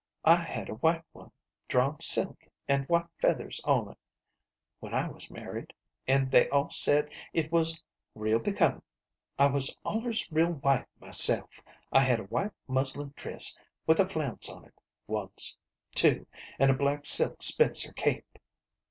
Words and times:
"J 0.25 0.35
had 0.35 0.67
a 0.69 0.73
white 0.81 1.03
one, 1.11 1.31
drawn 1.67 1.99
silk, 1.99 2.39
an' 2.67 2.79
SISTER 2.79 2.79
LIDD 2.79 2.79
Y 2.79 2.79
9I 2.79 2.87
white 3.03 3.09
feathers 3.21 3.61
on't, 3.65 3.97
when 4.79 4.95
I 4.95 5.07
was 5.09 5.29
married, 5.29 5.73
and 6.07 6.31
they 6.31 6.49
all 6.49 6.71
said 6.71 7.11
it 7.33 7.51
was 7.51 7.83
real 8.15 8.39
becomin'. 8.39 8.81
I 9.37 9.51
was 9.51 9.77
allers 9.85 10.25
real 10.31 10.55
white 10.55 10.87
myself. 10.99 11.61
I 11.91 11.99
had 11.99 12.19
a 12.19 12.23
white 12.33 12.53
muslin 12.67 13.13
dress 13.15 13.55
with 13.85 13.99
a 13.99 14.09
flounce 14.09 14.49
on 14.49 14.65
it, 14.65 14.81
once, 15.05 15.55
too, 15.93 16.25
an' 16.57 16.71
a 16.71 16.75
black 16.75 17.05
silk 17.05 17.43
spencer 17.43 17.93
cape." 17.93 18.39